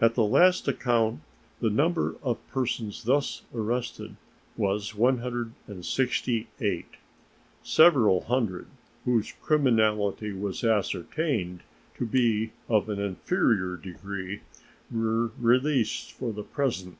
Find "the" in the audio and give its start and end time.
0.16-0.24, 1.60-1.70, 16.32-16.42